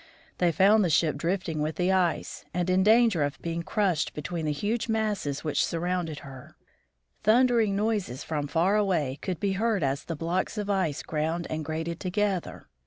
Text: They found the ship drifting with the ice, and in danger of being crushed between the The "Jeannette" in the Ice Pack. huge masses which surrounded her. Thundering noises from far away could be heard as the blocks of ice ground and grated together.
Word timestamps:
They 0.39 0.51
found 0.51 0.83
the 0.83 0.89
ship 0.89 1.15
drifting 1.15 1.59
with 1.61 1.75
the 1.75 1.91
ice, 1.91 2.43
and 2.55 2.71
in 2.71 2.81
danger 2.81 3.21
of 3.21 3.39
being 3.39 3.61
crushed 3.61 4.15
between 4.15 4.45
the 4.47 4.51
The 4.51 4.55
"Jeannette" 4.59 4.65
in 4.65 4.71
the 4.71 4.71
Ice 4.71 4.79
Pack. 4.79 4.89
huge 4.89 4.89
masses 5.21 5.43
which 5.43 5.63
surrounded 5.63 6.19
her. 6.21 6.55
Thundering 7.21 7.75
noises 7.75 8.23
from 8.23 8.47
far 8.47 8.75
away 8.75 9.19
could 9.21 9.39
be 9.39 9.51
heard 9.51 9.83
as 9.83 10.03
the 10.05 10.15
blocks 10.15 10.57
of 10.57 10.71
ice 10.71 11.03
ground 11.03 11.45
and 11.51 11.63
grated 11.63 11.99
together. 11.99 12.67